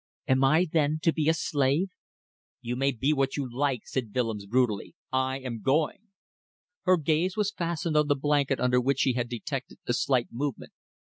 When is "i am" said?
5.11-5.61